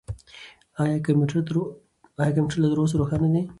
[0.81, 1.55] آیا کمپیوټر
[2.19, 2.25] لا
[2.71, 3.41] تر اوسه روښانه دی؟